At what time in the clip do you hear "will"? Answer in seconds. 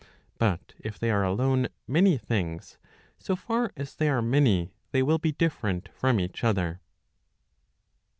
5.03-5.19